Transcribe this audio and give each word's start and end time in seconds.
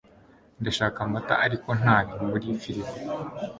ndashaka 0.61 0.97
amata, 1.07 1.33
ariko 1.45 1.69
ntayo 1.79 2.15
muri 2.29 2.47
firigo 2.61 2.93